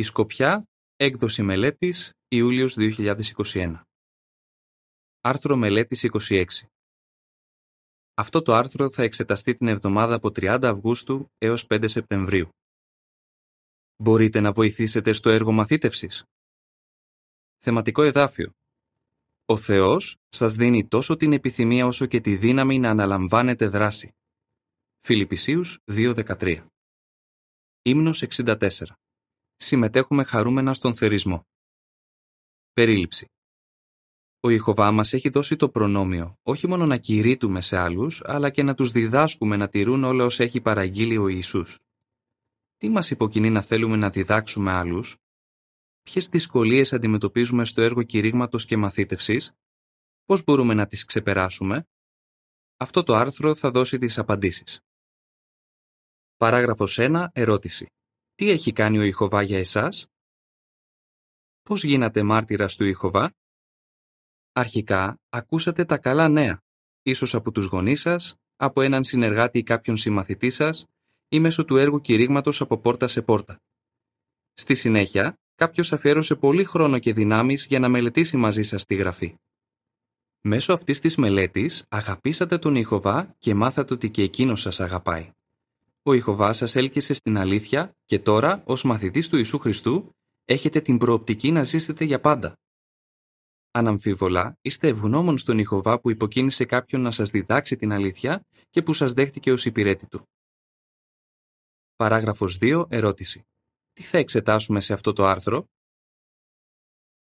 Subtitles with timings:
[0.00, 0.64] Η Σκοπιά,
[0.96, 3.82] έκδοση μελέτης, Ιούλιος 2021.
[5.20, 6.44] Άρθρο μελέτης 26.
[8.14, 12.48] Αυτό το άρθρο θα εξεταστεί την εβδομάδα από 30 Αυγούστου έως 5 Σεπτεμβρίου.
[13.96, 16.24] Μπορείτε να βοηθήσετε στο έργο μαθήτευσης.
[17.58, 18.50] Θεματικό εδάφιο.
[19.44, 24.10] Ο Θεός σας δίνει τόσο την επιθυμία όσο και τη δύναμη να αναλαμβάνετε δράση.
[24.98, 26.66] Φιλιππισίους 2.13
[27.82, 28.99] Ύμνος 64
[29.62, 31.46] Συμμετέχουμε χαρούμενα στον θερισμό.
[32.72, 33.26] Περίληψη
[34.40, 38.62] Ο Ιχωβά μας έχει δώσει το προνόμιο όχι μόνο να κηρύττουμε σε άλλους, αλλά και
[38.62, 41.78] να τους διδάσκουμε να τηρούν όλα όσα έχει παραγγείλει ο Ιησούς.
[42.76, 45.16] Τι μας υποκινεί να θέλουμε να διδάξουμε άλλους,
[46.02, 49.52] ποιες δυσκολίες αντιμετωπίζουμε στο έργο κηρύγματος και μαθήτευσης,
[50.24, 51.88] πώς μπορούμε να τις ξεπεράσουμε;
[52.76, 54.80] Αυτό το άρθρο θα δώσει τις απαντήσεις.
[56.36, 57.28] Παράγραφος 1.
[57.32, 57.86] Ερώτηση.
[58.40, 60.06] Τι έχει κάνει ο Ιχωβά για εσάς;
[61.62, 63.32] Πώς γίνατε μάρτυρας του Ιχωβά;
[64.52, 66.62] Αρχικά, ακούσατε τα καλά νέα,
[67.02, 70.86] ίσως από τους γονείς σας, από έναν συνεργάτη ή κάποιον συμμαθητή σας
[71.28, 73.60] ή μέσω του έργου κηρύγματος από πόρτα σε πόρτα.
[74.54, 79.34] Στη συνέχεια, κάποιος αφιέρωσε πολύ χρόνο και δυνάμεις για να μελετήσει μαζί σας τη γραφή.
[80.40, 85.30] Μέσω αυτής της μελέτης αγαπήσατε τον Ιχωβά και μάθατε ότι και εκείνος σας αγαπάει.
[86.02, 90.10] Ο Ιχωβάς σας έλκυσε στην αλήθεια και τώρα, ως μαθητής του Ιησού Χριστού,
[90.44, 92.54] έχετε την προοπτική να ζήσετε για πάντα.
[93.70, 98.92] Αναμφίβολα, είστε ευγνώμων στον Ιχωβά που υποκίνησε κάποιον να σας διδάξει την αλήθεια και που
[98.92, 100.28] σας δέχτηκε ως υπηρέτη του.
[101.96, 102.86] Παράγραφος 2.
[102.88, 103.42] Ερώτηση.
[103.92, 105.64] Τι θα εξετάσουμε σε αυτό το άρθρο;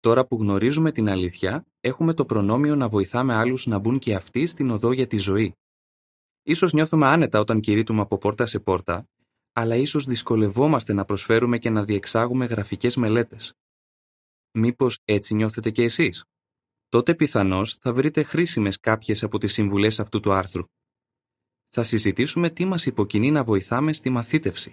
[0.00, 4.46] Τώρα που γνωρίζουμε την αλήθεια, έχουμε το προνόμιο να βοηθάμε άλλους να μπουν και αυτοί
[4.46, 5.54] στην οδό για τη ζωή.
[6.42, 9.08] Ίσως νιώθουμε άνετα όταν κηρύττουμε από πόρτα σε πόρτα,
[9.52, 13.52] αλλά ίσως δυσκολευόμαστε να προσφέρουμε και να διεξάγουμε γραφικές μελέτες.
[14.52, 16.24] Μήπως έτσι νιώθετε και εσείς;
[16.88, 20.64] Τότε πιθανώς θα βρείτε χρήσιμες κάποιες από τις συμβουλές αυτού του άρθρου.
[21.68, 24.72] Θα συζητήσουμε τι μας υποκινεί να βοηθάμε στη μαθήτευση.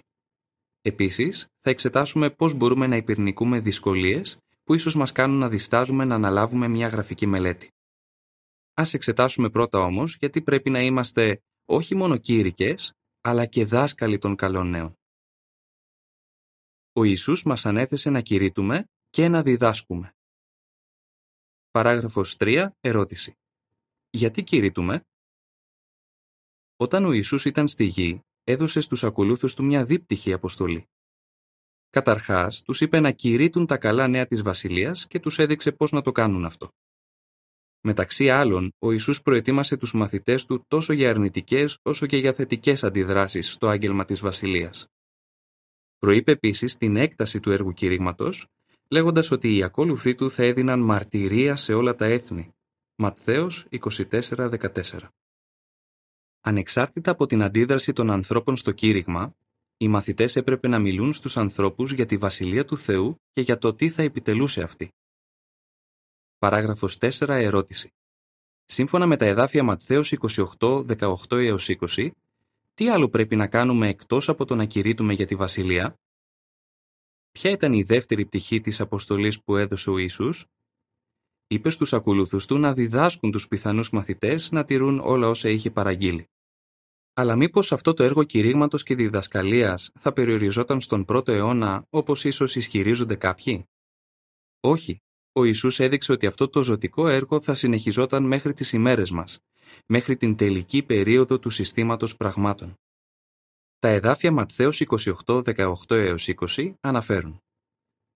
[0.81, 6.16] Επίσης, θα εξετάσουμε πώς μπορούμε να υπερνικούμε δυσκολίες που ίσως μας κάνουν να διστάζουμε να
[6.16, 7.68] αναλάβουμε μια γραφική μελέτη.
[8.74, 11.41] Ας εξετάσουμε πρώτα όμως γιατί πρέπει να είμαστε
[11.72, 14.94] όχι μόνο κήρυκες, αλλά και δάσκαλοι των καλών νέων.
[16.94, 20.16] Ο Ιησούς μας ανέθεσε να κηρύττουμε και να διδάσκουμε.
[21.72, 22.69] Παράγραφος 3.
[22.80, 23.34] Ερώτηση.
[24.09, 25.07] Γιατί κηρύττουμε;
[26.75, 30.86] Όταν ο Ιησούς ήταν στη γη, έδωσε στους ακολούθους του μια δίπτυχη αποστολή.
[31.90, 36.01] Καταρχάς, τους είπε να κηρύττουν τα καλά νέα της Βασιλείας και τους έδειξε πώς να
[36.01, 36.69] το κάνουν αυτό.
[37.81, 42.84] Μεταξύ άλλων, ο Ιησούς προετοίμασε τους μαθητές του τόσο για αρνητικές όσο και για θετικές
[42.84, 44.88] αντιδράσεις στο άγγελμα της Βασιλείας.
[46.00, 48.47] Προείπε επίσης την έκταση του έργου κηρύγματος,
[48.89, 52.53] λέγοντας ότι οι ακόλουθοί του θα έδιναν μαρτυρία σε όλα τα έθνη.
[52.95, 55.12] Ματθαίος 24-14
[56.41, 59.35] Ανεξάρτητα από την αντίδραση των ανθρώπων στο κήρυγμα,
[59.78, 63.73] οι μαθητές έπρεπε να μιλούν στους ανθρώπους για τη Βασιλεία του Θεού και για το
[63.73, 64.89] τι θα επιτελούσε αυτή.
[66.39, 67.27] Παράγραφος 4.
[67.27, 67.94] Ερώτηση.
[68.66, 70.13] Σύμφωνα με τα εδάφια Ματθαίος
[70.59, 72.11] 28, 18 έως 20,
[72.73, 76.00] τι άλλο πρέπει να κάνουμε εκτός από το να κηρύττουμε για τη Βασιλεία;
[77.31, 80.45] Ποια ήταν η δεύτερη πτυχή της αποστολής που έδωσε ο Ιησούς;
[81.47, 86.29] Είπε στους ακολούθους του να διδάσκουν τους πιθανούς μαθητές να τηρούν όλα όσα είχε παραγγείλει.
[87.13, 92.56] Αλλά μήπως αυτό το έργο κηρύγματος και διδασκαλίας θα περιοριζόταν στον πρώτο αιώνα όπως ίσως
[92.56, 93.69] ισχυρίζονται κάποιοι;
[94.59, 95.01] Όχι,
[95.31, 99.40] ο Ιησούς έδειξε ότι αυτό το ζωτικό έργο θα συνεχιζόταν μέχρι τις ημέρες μας,
[99.85, 102.73] μέχρι την τελική περίοδο του συστήματος πραγμάτων.
[103.79, 104.81] Τα εδάφια Ματθαίος
[105.25, 107.41] 28, 18 έως 20 αναφέρουν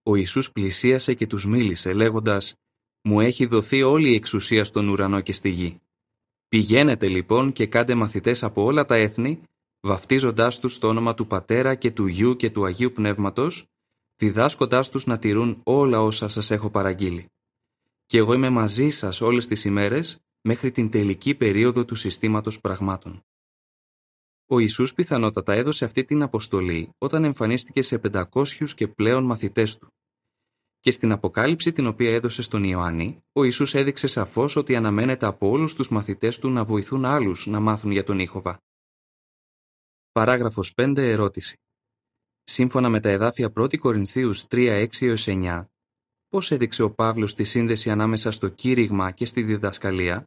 [0.04, 2.56] «Ο Ιησούς πλησίασε και τους μίλησε λέγοντας
[3.02, 5.82] «Μου έχει δοθεί όλη η εξουσία στον ουρανό και στη γη.
[6.48, 9.42] Πηγαίνετε λοιπόν και κάντε μαθητές από όλα τα έθνη,
[9.82, 13.66] βαφτίζοντάς τους στο όνομα του Πατέρα και του Γιού και του Αγίου Πνεύματος
[14.24, 17.26] διδάσκοντάς τους να τηρούν όλα όσα σας έχω παραγγείλει.
[18.06, 23.24] Και εγώ είμαι μαζί σας όλες τις ημέρες μέχρι την τελική περίοδο του συστήματος πραγμάτων.
[24.46, 29.88] Ο Ιησούς πιθανότατα έδωσε αυτή την αποστολή όταν εμφανίστηκε σε 500 και πλέον μαθητές του.
[30.80, 35.50] Και στην αποκάλυψη την οποία έδωσε στον Ιωάννη, ο Ιησούς έδειξε σαφώς ότι αναμένεται από
[35.50, 38.58] όλους τους μαθητές του να βοηθούν άλλους να μάθουν για τον Ήχοβα.
[40.12, 40.98] Παράγραφος 5.
[40.98, 41.63] Ερώτηση.
[42.44, 45.66] Σύμφωνα με τα εδάφια 1 Κορινθίους 3, 6 9,
[46.28, 50.24] πώς έδειξε ο Παύλος τη σύνδεση ανάμεσα στο κήρυγμα και στη διδασκαλία;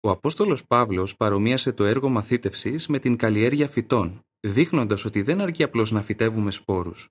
[0.00, 5.62] Ο Απόστολος Παύλος παρομοίασε το έργο μαθήτευσης με την καλλιέργεια φυτών, δείχνοντας ότι δεν αρκεί
[5.62, 7.08] απλώς να φυτεύουμε σπόρους.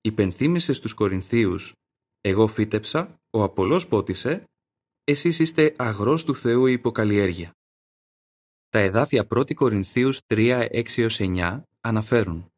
[0.00, 1.72] υπενθύμησε στους Κορινθίους
[2.20, 4.44] «Εγώ φύτεψα, ο Απολός πότισε,
[5.04, 7.52] εσείς είστε αγρός του Θεού υποκαλλιέργεια».
[8.68, 12.52] Τα εδάφια 1 Κορινθίους 3, 6-9 αναφέρουν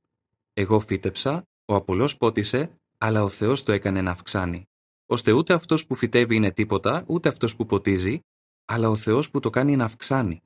[0.53, 4.65] «Εγώ φύτεψα, ο Απολός πότισε, αλλά ο Θεός το έκανε να αυξάνει,
[5.07, 8.21] ώστε ούτε αυτός που φυτεύει είναι τίποτα, ούτε αυτός που ποτίζει,
[8.65, 10.43] αλλά ο Θεός που το κάνει να αυξάνει.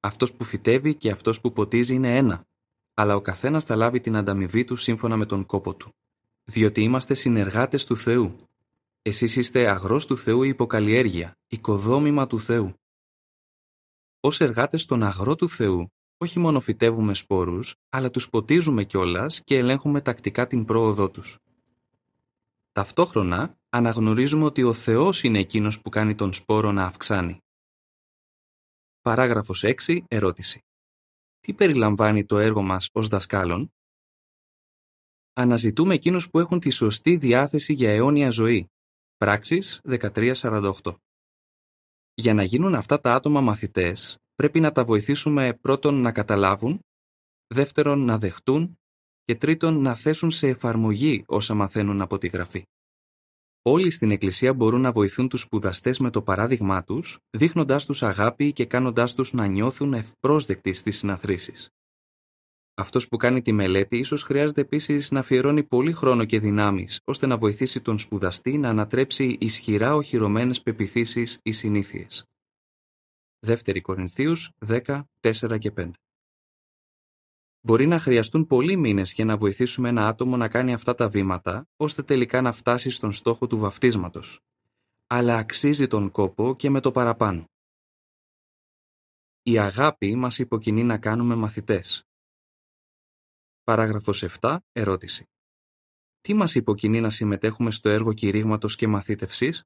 [0.00, 2.44] Αυτός που φυτεύει και αυτός που ποτίζει είναι ένα,
[2.94, 5.92] αλλά ο καθένας θα λάβει την ανταμοιβή του σύμφωνα με τον κόπο του.
[6.44, 8.36] Διότι είμαστε συνεργάτες του Θεού.
[9.02, 12.74] Εσείς είστε αγρός του Θεού υποκαλλιέργεια, οικοδόμημα του Θεού.
[14.20, 19.56] Ως εργάτες στον αγρό του Θεού, όχι μόνο φυτεύουμε σπόρους, αλλά τους ποτίζουμε κιόλας και
[19.56, 21.38] ελέγχουμε τακτικά την πρόοδό τους.
[22.72, 27.42] Ταυτόχρονα, αναγνωρίζουμε ότι ο Θεός είναι εκείνος που κάνει τον σπόρο να αυξάνει.
[29.00, 30.04] Παράγραφος 6.
[30.08, 30.64] Ερώτηση.
[31.40, 33.72] Τι περιλαμβάνει το έργο μας ως δασκάλων;
[35.32, 38.70] Αναζητούμε εκείνους που έχουν τη σωστή διάθεση για αιώνια ζωή.
[39.16, 40.94] Πράξεις 1348.
[42.14, 46.80] Για να γίνουν αυτά τα άτομα μαθητές, πρέπει να τα βοηθήσουμε πρώτον να καταλάβουν,
[47.46, 48.78] δεύτερον να δεχτούν
[49.24, 52.62] και τρίτον να θέσουν σε εφαρμογή όσα μαθαίνουν από τη Γραφή.
[53.62, 58.52] Όλοι στην Εκκλησία μπορούν να βοηθούν τους σπουδαστές με το παράδειγμά τους, δείχνοντάς τους αγάπη
[58.52, 61.68] και κάνοντάς τους να νιώθουν ευπρόσδεκτοι στις συναθρήσεις.
[62.74, 67.26] Αυτός που κάνει τη μελέτη ίσως χρειάζεται επίσης να αφιερώνει πολύ χρόνο και δυνάμεις, ώστε
[67.26, 72.24] να βοηθήσει τον σπουδαστή να ανατρέψει ισχυρά οχυρωμένες πεπιθήσεις ή συνήθειες.
[73.46, 75.90] 2 Κορινθίους 10, 4 και 5
[77.60, 81.68] Μπορεί να χρειαστούν πολλοί μήνες για να βοηθήσουμε ένα άτομο να κάνει αυτά τα βήματα,
[81.76, 84.40] ώστε τελικά να φτάσει στον στόχο του βαφτίσματος.
[85.06, 87.44] Αλλά αξίζει τον κόπο και με το παραπάνω.
[89.42, 92.06] Η αγάπη μας υποκινεί να κάνουμε μαθητές.
[93.64, 94.58] Παράγραφος 7.
[94.72, 95.28] Ερώτηση.
[96.20, 99.64] Τι μας υποκινεί να συμμετέχουμε στο έργο κηρύγματος και μαθήτευσης;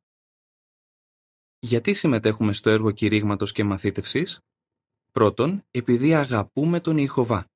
[1.64, 4.41] Γιατί συμμετέχουμε στο έργο κηρύγματος και μαθήτευσης;
[5.11, 7.47] Πρώτον, επειδή αγαπούμε τον Ιχωβά.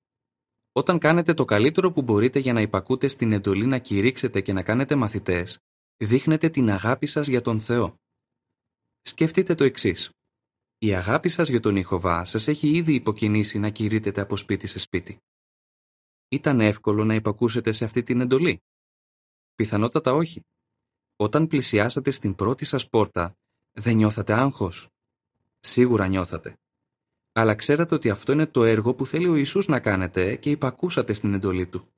[0.73, 4.63] Όταν κάνετε το καλύτερο που μπορείτε για να υπακούτε στην εντολή να κηρύξετε και να
[4.63, 5.59] κάνετε μαθητές,
[5.97, 7.95] δείχνετε την αγάπη σας για τον Θεό.
[9.03, 10.11] Σκεφτείτε το εξής.
[10.79, 14.79] Η αγάπη σας για τον Ιχωβά σας έχει ήδη υποκινήσει να κηρύτετε από σπίτι σε
[14.79, 15.19] σπίτι.
[16.29, 18.59] Ήταν εύκολο να υπακούσετε σε αυτή την εντολή;
[19.55, 20.41] Πιθανότατα όχι.
[21.17, 23.35] Όταν πλησιάσατε στην πρώτη σας πόρτα,
[23.77, 24.89] δεν νιώθατε άγχος;
[25.61, 26.57] Σίγουρα νιώθατε
[27.39, 31.13] αλλά ξέρατε ότι αυτό είναι το έργο που θέλει ο Ιησούς να κάνετε και υπακούσατε
[31.13, 31.89] στην εντολή Του.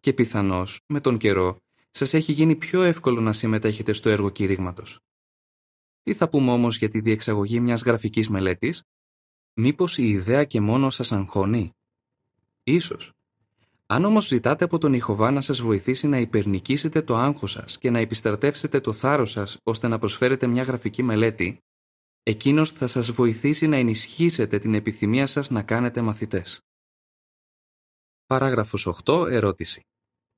[0.00, 1.60] Και πιθανώς, με τον καιρό,
[1.90, 5.00] σας έχει γίνει πιο εύκολο να συμμετέχετε στο έργο κηρύγματος.
[6.02, 8.82] Τι θα πούμε όμως για τη διεξαγωγή μιας γραφικής μελέτης;
[9.54, 11.70] Μήπως η ιδέα και μόνο σας αγχώνει;
[12.62, 13.12] Ίσως.
[13.86, 17.90] Αν όμως ζητάτε από τον Ιχωβά να σας βοηθήσει να υπερνικήσετε το άγχος σας και
[17.90, 21.58] να επιστρατεύσετε το θάρρος σας ώστε να προσφέρετε μια γραφική μελέτη,
[22.26, 26.60] Εκείνος θα σας βοηθήσει να ενισχύσετε την επιθυμία σας να κάνετε μαθητές.
[28.26, 29.26] Παράγραφος 8.
[29.30, 29.82] Ερώτηση.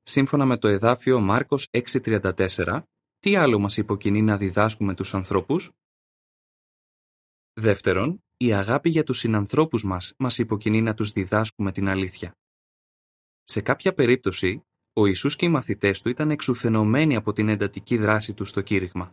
[0.03, 2.83] Σύμφωνα με το εδάφιο Μάρκος 6.34,
[3.19, 5.71] τι άλλο μας υποκινεί να διδάσκουμε τους ανθρώπους;
[7.53, 12.37] Δεύτερον, η αγάπη για τους συνανθρώπους μας μας υποκινεί να τους διδάσκουμε την αλήθεια.
[13.49, 14.61] Σε κάποια περίπτωση,
[14.93, 19.13] ο Ιησούς και οι μαθητές του ήταν εξουθενωμένοι από την εντατική δράση τους στο κήρυγμα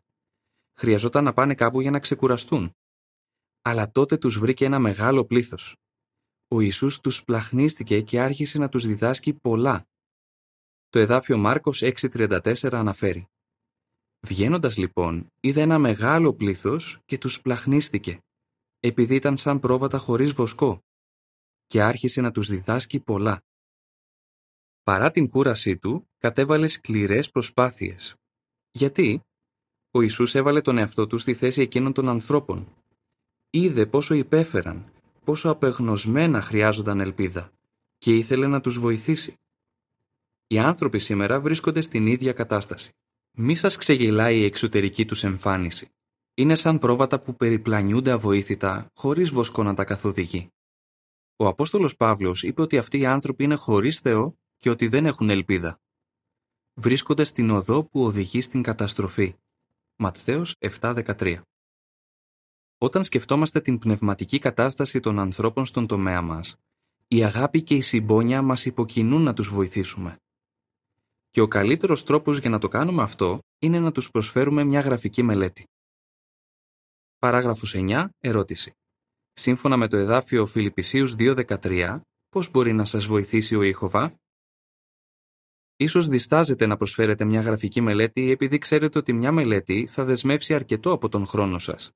[0.74, 2.76] χρειαζόταν να πάνε κάπου για να ξεκουραστούν.
[3.62, 5.76] Αλλά τότε τους βρήκε ένα μεγάλο πλήθος.
[6.48, 9.88] Ο Ιησούς τους πλαχνίστηκε και άρχισε να τους διδάσκει πολλά.
[10.90, 13.28] Το εδάφιο Μάρκος 6.34 αναφέρει
[14.28, 18.20] Βγαίνοντας λοιπόν, είδε ένα μεγάλο πλήθος και τους πλαχνίστηκε,
[18.80, 20.80] επειδή ήταν σαν πρόβατα χωρίς βοσκό,
[21.68, 23.42] και άρχισε να τους διδάσκει πολλά.
[24.84, 28.16] Παρά την κούρασή του, κατέβαλε σκληρές προσπάθειες.
[28.72, 29.22] Γιατί;
[29.92, 32.68] ο Ιησούς έβαλε τον εαυτό του στη θέση εκείνων των ανθρώπων.
[33.50, 34.86] Είδε πόσο υπέφεραν,
[35.24, 37.52] πόσο απεγνωσμένα χρειάζονταν ελπίδα
[37.98, 39.38] και ήθελε να τους βοηθήσει.
[40.48, 42.92] Οι άνθρωποι σήμερα βρίσκονται στην ίδια κατάσταση.
[43.32, 45.90] Μη σας ξεγελάει η εξωτερική τους εμφάνιση.
[46.34, 50.48] Είναι σαν πρόβατα που περιπλανιούνται αβοήθητα, χωρίς βοσκό να τα καθοδηγεί.
[51.36, 55.30] Ο Απόστολος Παύλος είπε ότι αυτοί οι άνθρωποι είναι χωρίς Θεό και ότι δεν έχουν
[55.30, 55.82] ελπίδα.
[56.74, 59.36] Βρίσκονται στην οδό που οδηγεί στην καταστροφή.
[59.96, 61.42] Ματθαίος 7.13
[62.78, 66.56] Όταν σκεφτόμαστε την πνευματική κατάσταση των ανθρώπων στον τομέα μας,
[67.08, 70.18] η αγάπη και η συμπόνια μας υποκινούν να τους βοηθήσουμε.
[71.30, 75.24] Και ο καλύτερος τρόπος για να το κάνουμε αυτό είναι να τους προσφέρουμε μια γραφική
[75.24, 75.64] μελέτη.
[77.20, 78.10] Παράγραφος 9.
[78.20, 78.72] Ερώτηση.
[79.34, 84.22] Σύμφωνα με το εδάφιο Φιλιππισίους 2.13, πώς μπορεί να σας βοηθήσει ο Ιεχωβά;
[85.76, 90.92] Ίσως διστάζετε να προσφέρετε μια γραφική μελέτη επειδή ξέρετε ότι μια μελέτη θα δεσμεύσει αρκετό
[90.92, 91.92] από τον χρόνο σας.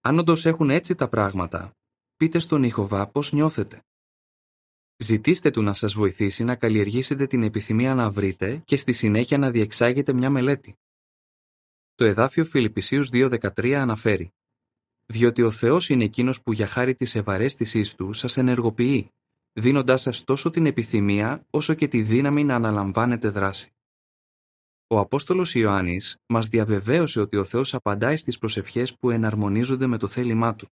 [0.00, 1.76] Αν όντως έχουν έτσι τα πράγματα,
[2.16, 3.82] πείτε στον Ιχωβά πώς νιώθετε.
[4.96, 9.50] Ζητήστε του να σας βοηθήσει να καλλιεργήσετε την επιθυμία να βρείτε και στη συνέχεια να
[9.50, 10.78] διεξάγετε μια μελέτη.
[11.94, 14.32] Το εδάφιο Φιλιππισίους 2.13 αναφέρει
[15.06, 19.12] «Διότι ο Θεός είναι εκείνος που για χάρη της ευαρέστησής Του σας ενεργοποιεί,
[19.52, 23.70] δίνοντάς σας τόσο την επιθυμία όσο και τη δύναμη να αναλαμβάνετε δράση».
[24.86, 30.06] Ο Απόστολος Ιωάννης μας διαβεβαίωσε ότι ο Θεός απαντάει στις προσευχές που εναρμονίζονται με το
[30.06, 30.68] θέλημά Του.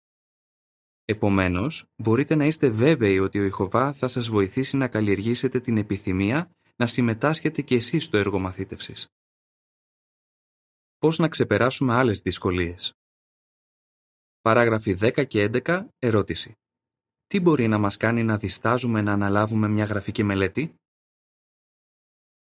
[1.04, 6.50] Επομένως, μπορείτε να είστε βέβαιοι ότι ο Ιχωβά θα σας βοηθήσει να καλλιεργήσετε την επιθυμία
[6.76, 9.06] να συμμετάσχετε και εσείς στο έργο μαθήτευσης.
[10.98, 12.92] Πώς να ξεπεράσουμε άλλες δυσκολίες;
[14.40, 15.88] Παράγραφοι 10 και 11.
[15.98, 16.54] Ερώτηση.
[17.32, 20.74] Τι μπορεί να μας κάνει να διστάζουμε να αναλάβουμε μια γραφική μελέτη;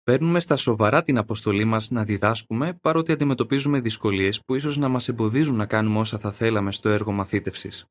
[0.03, 5.07] Παίρνουμε στα σοβαρά την αποστολή μας να διδάσκουμε παρότι αντιμετωπίζουμε δυσκολίες που ίσως να μας
[5.07, 7.85] εμποδίζουν να κάνουμε όσα θα θέλαμε στο έργο μαθήτευσης.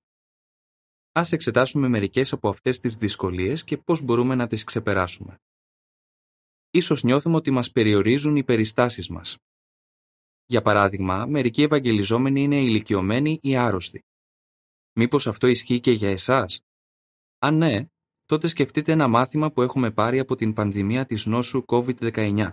[1.12, 5.36] Ας εξετάσουμε μερικές από αυτές τις δυσκολίες και πώς μπορούμε να τις ξεπεράσουμε.
[6.70, 9.36] Ίσως νιώθουμε ότι μας περιορίζουν οι περιστάσεις μας.
[10.46, 14.02] Για παράδειγμα, μερικοί ευαγγελιζόμενοι είναι ηλικιωμένοι ή άρρωστοι.
[14.92, 16.63] Μήπως αυτό ισχύει και για εσάς;
[17.44, 17.86] Αν ναι,
[18.24, 22.50] τότε σκεφτείτε ένα μάθημα που έχουμε πάρει από την πανδημία της νόσου COVID-19.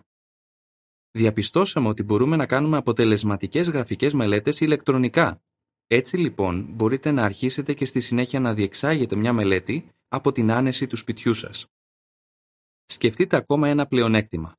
[1.12, 5.42] Διαπιστώσαμε ότι μπορούμε να κάνουμε αποτελεσματικές γραφικές μελέτες ηλεκτρονικά.
[5.88, 10.88] Έτσι λοιπόν μπορείτε να αρχίσετε και στη συνέχεια να διεξάγετε μια μελέτη από την άνεση
[10.88, 11.66] του σπιτιού σας.
[12.86, 14.56] Σκεφτείτε ακόμα ένα πλεονέκτημα.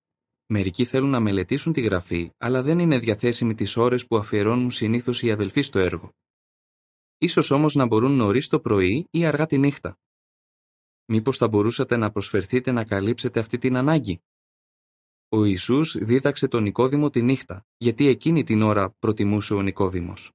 [0.46, 5.22] Μερικοί θέλουν να μελετήσουν τη γραφή, αλλά δεν είναι διαθέσιμοι τις ώρες που αφιερώνουν συνήθως
[5.22, 6.10] οι αδελφοί στο έργο.
[7.18, 9.96] Ίσως όμως να μπορούν νωρίς το πρωί ή αργά τη νύχτα.
[11.14, 14.22] Μήπως θα μπορούσατε να προσφερθείτε να καλύψετε αυτή την ανάγκη;
[15.28, 20.32] Ο Ιησούς δίδαξε τον Νικόδημο τη νύχτα, γιατί εκείνη την ώρα προτιμούσε ο Νικόδημος.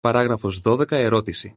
[0.00, 1.54] Παράγραφος 12 ερώτηση.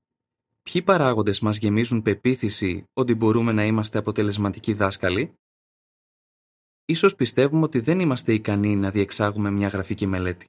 [0.62, 5.34] Ποιοι παράγοντες μας γεμίζουν πεποίθηση ότι μπορούμε να είμαστε αποτελεσματικοί δάσκαλοι;
[6.86, 10.48] Ίσως πιστεύουμε ότι δεν είμαστε ικανοί να διεξάγουμε μια γραφική μελέτη.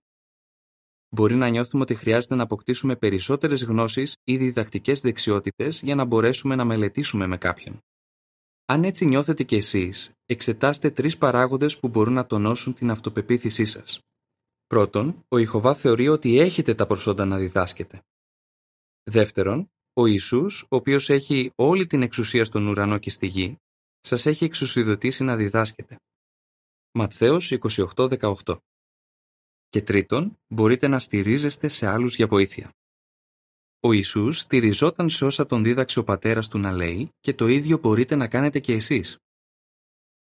[1.10, 6.54] Μπορεί να νιώθουμε ότι χρειάζεται να αποκτήσουμε περισσότερες γνώσεις ή διδακτικές δεξιότητες για να μπορέσουμε
[6.54, 7.80] να μελετήσουμε με κάποιον.
[8.64, 14.00] Αν έτσι νιώθετε κι εσείς, εξετάστε τρεις παράγοντες που μπορούν να τονώσουν την αυτοπεποίθησή σας.
[14.66, 18.02] Πρώτον, ο Ιχοβά θεωρεί ότι έχετε τα προσόντα να διδάσκετε.
[19.02, 23.56] Δεύτερον, ο Ιησούς, ο οποίος έχει όλη την εξουσία στον ουρανό και στη γη,
[24.00, 25.96] σας έχει εξουσιοδοτήσει να διδάσκετε.
[26.92, 28.56] Ματθαίος 28-18
[29.68, 32.72] και τρίτον, μπορείτε να στηρίζεστε σε άλλους για βοήθεια.
[33.80, 37.78] Ο Ιησούς στηριζόταν σε όσα τον δίδαξε ο πατέρας του να λέει και το ίδιο
[37.78, 39.18] μπορείτε να κάνετε και εσείς.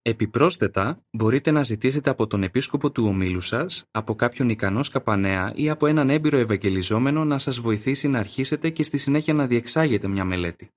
[0.03, 5.69] Επιπρόσθετα, μπορείτε να ζητήσετε από τον επίσκοπο του ομίλου σας, από κάποιον ικανό σκαπανέα ή
[5.69, 10.25] από έναν έμπειρο ευαγγελιζόμενο να σας βοηθήσει να αρχίσετε και στη συνέχεια να διεξάγετε μια
[10.25, 10.71] μελέτη.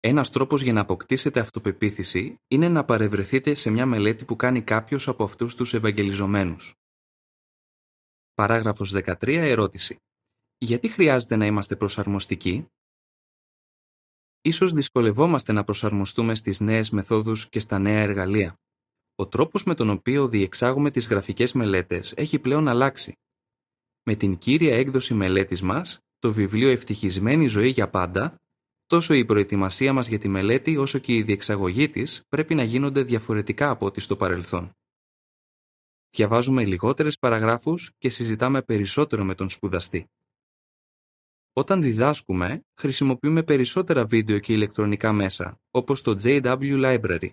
[0.00, 5.08] Ένας τρόπος για να αποκτήσετε αυτοπεποίθηση είναι να παρευρεθείτε σε μια μελέτη που κάνει κάποιος
[5.08, 6.74] από αυτούς τους ευαγγελιζομένους.
[8.38, 9.14] Παράγραφος 13.
[9.28, 9.96] Ερώτηση.
[10.58, 12.66] Γιατί χρειάζεται να είμαστε προσαρμοστικοί;
[14.40, 18.54] Ίσως δυσκολευόμαστε να προσαρμοστούμε στις νέες μεθόδους και στα νέα εργαλεία.
[19.14, 23.12] Ο τρόπος με τον οποίο διεξάγουμε τις γραφικές μελέτες έχει πλέον αλλάξει.
[24.02, 28.36] Με την κύρια έκδοση μελέτης μας, το βιβλίο «Ευτυχισμένη ζωή για πάντα»,
[28.86, 33.02] τόσο η προετοιμασία μας για τη μελέτη όσο και η διεξαγωγή της πρέπει να γίνονται
[33.02, 34.72] διαφορετικά από ό,τι στο παρελθόν.
[36.10, 40.06] Διαβάζουμε λιγότερες παραγράφους και συζητάμε περισσότερο με τον σπουδαστή.
[41.52, 47.30] Όταν διδάσκουμε, χρησιμοποιούμε περισσότερα βίντεο και ηλεκτρονικά μέσα, όπως το JW Library.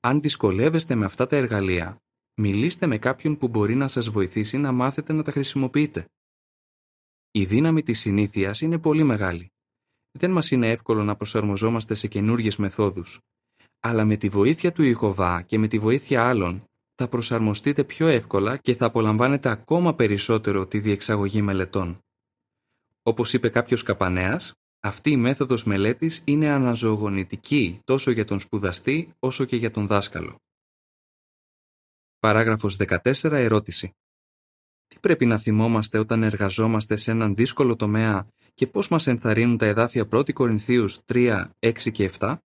[0.00, 2.02] Αν δυσκολεύεστε με αυτά τα εργαλεία,
[2.34, 6.08] μιλήστε με κάποιον που μπορεί να σας βοηθήσει να μάθετε να τα χρησιμοποιείτε.
[7.30, 9.52] Η δύναμη της συνήθειας είναι πολύ μεγάλη.
[10.10, 13.20] Δεν μας είναι εύκολο να προσαρμοζόμαστε σε καινούργιες μεθόδους.
[13.80, 16.67] Αλλά με τη βοήθεια του Ιχωβά και με τη βοήθεια άλλων,
[17.00, 21.98] θα προσαρμοστείτε πιο εύκολα και θα απολαμβάνετε ακόμα περισσότερο τη διεξαγωγή μελετών.
[23.02, 29.44] Όπως είπε κάποιος καπανέας, αυτή η μέθοδος μελέτης είναι αναζωογονητική τόσο για τον σπουδαστή όσο
[29.44, 30.36] και για τον δάσκαλο.
[32.18, 33.32] Παράγραφος 14.
[33.32, 33.92] Ερώτηση.
[34.86, 39.66] Τι πρέπει να θυμόμαστε όταν εργαζόμαστε σε έναν δύσκολο τομέα και πώς μας ενθαρρύνουν τα
[39.66, 42.36] εδάφια 1 Κορινθίους 3, 6 και 7?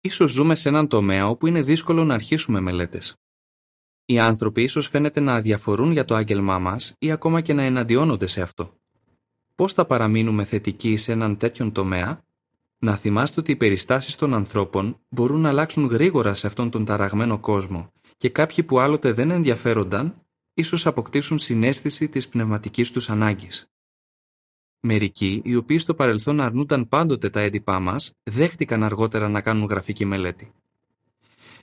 [0.00, 3.16] Ίσως ζούμε σε έναν τομέα όπου είναι δύσκολο να αρχίσουμε μελέτες.
[4.04, 8.26] Οι άνθρωποι ίσως φαίνεται να αδιαφορούν για το άγγελμά μας ή ακόμα και να εναντιώνονται
[8.26, 8.72] σε αυτό.
[9.54, 12.24] Πώς θα παραμείνουμε θετικοί σε έναν τέτοιον τομέα;
[12.78, 17.38] Να θυμάστε ότι οι περιστάσεις των ανθρώπων μπορούν να αλλάξουν γρήγορα σε αυτόν τον ταραγμένο
[17.38, 20.14] κόσμο και κάποιοι που άλλοτε δεν ενδιαφέρονταν,
[20.54, 23.70] ίσως αποκτήσουν συνέστηση της πνευματικής τους ανάγκης.
[24.80, 30.04] Μερικοί, οι οποίοι στο παρελθόν αρνούνταν πάντοτε τα έντυπά μας, δέχτηκαν αργότερα να κάνουν γραφική
[30.04, 30.52] μελέτη.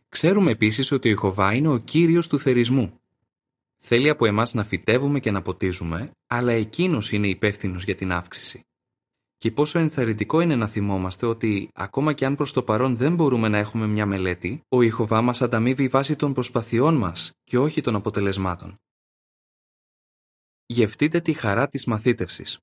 [0.09, 2.99] Ξέρουμε επίσης ότι ο Ιχωβά είναι ο κύριος του θερισμού.
[3.77, 8.65] Θέλει από εμάς να φυτεύουμε και να ποτίζουμε, αλλά εκείνος είναι υπεύθυνος για την αύξηση.
[9.37, 13.47] Και πόσο ενθαρρυντικό είναι να θυμόμαστε ότι, ακόμα και αν προς το παρόν δεν μπορούμε
[13.47, 17.95] να έχουμε μια μελέτη, ο Ιχωβά μας ανταμείβει βάσει των προσπαθειών μας και όχι των
[17.95, 18.79] αποτελεσμάτων.
[20.65, 22.59] Γευτείτε τη χαρά της μαθήτευσης.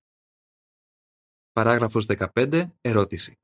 [1.52, 2.70] Παράγραφος 15.
[2.80, 3.38] Ερώτηση.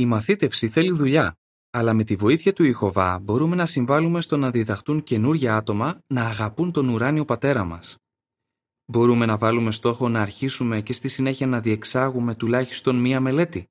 [0.00, 1.36] Η μαθήτευση θέλει δουλειά,
[1.70, 6.24] αλλά με τη βοήθεια του Ιχωβά μπορούμε να συμβάλλουμε στο να διδαχτούν καινούργια άτομα να
[6.24, 7.96] αγαπούν τον ουράνιο πατέρα μας.
[8.86, 13.68] Μπορούμε να βάλουμε στόχο να αρχίσουμε και στη συνέχεια να διεξάγουμε τουλάχιστον μία μελέτη.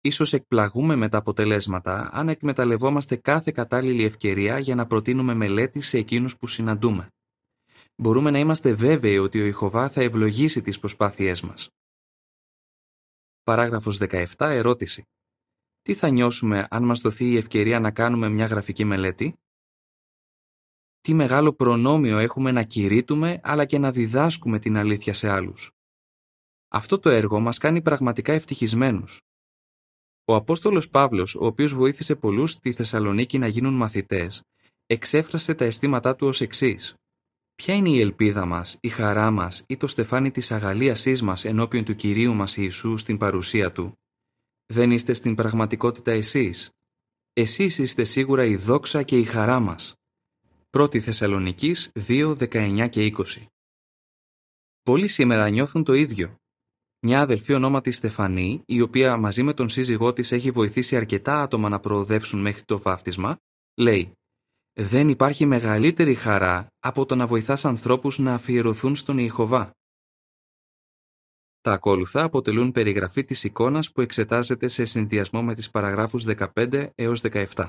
[0.00, 5.98] Ίσως εκπλαγούμε με τα αποτελέσματα αν εκμεταλλευόμαστε κάθε κατάλληλη ευκαιρία για να προτείνουμε μελέτη σε
[5.98, 7.08] εκείνους που συναντούμε.
[7.96, 11.68] Μπορούμε να είμαστε βέβαιοι ότι ο Ιχωβά θα ευλογήσει τις προσπάθειές μας.
[13.42, 14.24] Παράγραφος 17.
[14.38, 15.04] Ερώτηση.
[15.90, 19.34] Τι θα νιώσουμε αν μας δοθεί η ευκαιρία να κάνουμε μια γραφική μελέτη;
[21.00, 25.70] Τι μεγάλο προνόμιο έχουμε να κηρύττουμε αλλά και να διδάσκουμε την αλήθεια σε άλλους;
[26.68, 29.20] Αυτό το έργο μας κάνει πραγματικά ευτυχισμένους.
[30.24, 34.42] Ο Απόστολος Παύλος, ο οποίος βοήθησε πολλούς στη Θεσσαλονίκη να γίνουν μαθητές,
[34.86, 36.94] εξέφρασε τα αισθήματά του ως εξής.
[37.54, 41.84] Ποια είναι η ελπίδα μας, η χαρά μας ή το στεφάνι της αγαλίασής μας ενώπιον
[41.84, 43.99] του Κυρίου μας Ιησού στην παρουσία Του;
[44.72, 46.70] Δεν είστε στην πραγματικότητα εσείς.
[47.32, 49.94] Εσείς είστε σίγουρα η δόξα και η χαρά μας.
[50.70, 53.46] 1 Θεσσαλονικής 2, 19 και 20
[54.82, 56.34] Πολλοί σήμερα νιώθουν το ίδιο.
[57.00, 61.68] Μια αδελφή ονόματι Στεφανή, η οποία μαζί με τον σύζυγό της έχει βοηθήσει αρκετά άτομα
[61.68, 63.36] να προοδεύσουν μέχρι το βάφτισμα,
[63.74, 64.12] λέει
[64.72, 69.70] «Δεν υπάρχει μεγαλύτερη χαρά από το να βοηθάς ανθρώπους να αφιερωθούν στον Ιεχωβά.
[71.60, 77.20] Τα ακόλουθα αποτελούν περιγραφή της εικόνας που εξετάζεται σε συνδυασμό με τις παραγράφους 15 έως
[77.20, 77.68] 17.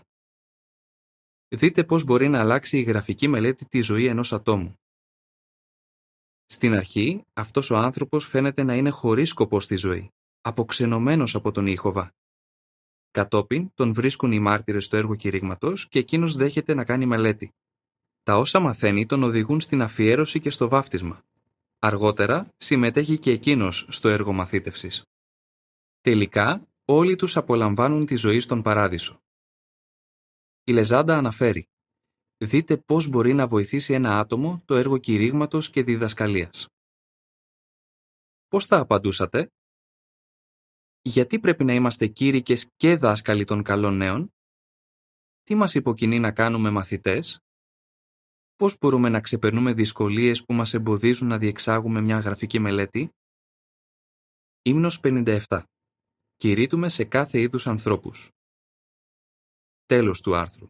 [1.47, 4.79] Δείτε πώς μπορεί να αλλάξει η γραφική μελέτη τη ζωή ενός ατόμου.
[6.45, 11.67] Στην αρχή, αυτός ο άνθρωπος φαίνεται να είναι χωρίς σκοπό στη ζωή, αποξενωμένος από τον
[11.67, 12.11] Ιχωβά.
[13.11, 17.53] Κατόπιν, τον βρίσκουν οι μάρτυρες στο έργο κηρύγματος και εκείνος δέχεται να κάνει μελέτη.
[18.23, 21.23] Τα όσα μαθαίνει τον οδηγούν στην αφιέρωση και στο βάφτισμα.
[21.83, 25.03] Αργότερα, συμμετέχει και εκείνος στο έργο μαθήτευσης.
[26.01, 29.19] Τελικά, όλοι τους απολαμβάνουν τη ζωή στον παράδεισο.
[30.63, 31.69] Η Λεζάντα αναφέρει
[32.37, 36.67] Δείτε πώς μπορεί να βοηθήσει ένα άτομο το έργο κηρύγματος και διδασκαλίας.
[38.47, 39.51] Πώς θα απαντούσατε;
[41.01, 44.33] Γιατί πρέπει να είμαστε κήρυκες και δάσκαλοι των καλών νέων;
[45.43, 47.39] Τι μας υποκινεί να κάνουμε μαθητές;
[48.61, 53.09] Πώς μπορούμε να ξεπερνούμε δυσκολίες που μας εμποδίζουν να διεξάγουμε μια γραφική μελέτη;
[54.61, 55.63] Ύμνος 57.
[56.35, 58.29] Κηρύττουμε σε κάθε είδους ανθρώπους.
[59.85, 60.67] Τέλος του άρθρου.